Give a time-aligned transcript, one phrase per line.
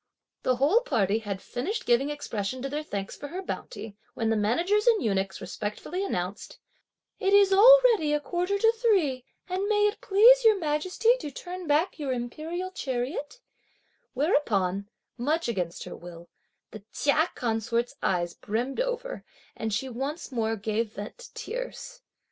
[0.41, 4.35] The whole party had finished giving expression to their thanks for her bounty, when the
[4.35, 6.57] managers and eunuchs respectfully announced:
[7.19, 11.67] "It is already a quarter to three, and may it please your Majesty to turn
[11.67, 13.41] back your imperial chariot;"
[14.15, 16.29] whereupon, much against her will,
[16.71, 19.23] the Chia consort's eyes brimmed over,
[19.55, 22.01] and she once more gave vent to tears.